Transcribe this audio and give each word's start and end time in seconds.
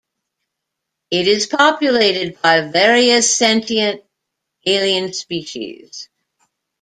It 1.11 1.27
is 1.27 1.45
populated 1.45 2.41
by 2.41 2.61
various 2.61 3.31
sentient 3.35 4.03
alien 4.65 5.13
species. 5.13 6.09